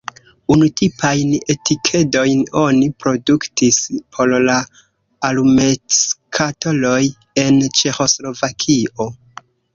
Unutipajn 0.53 1.33
etikedojn 1.53 2.41
oni 2.61 2.87
produktis 3.03 3.77
por 4.15 4.33
la 4.47 4.57
alumetskatoloj 5.29 6.99
en 7.45 7.63
Ĉeĥoslovakio. 7.83 9.11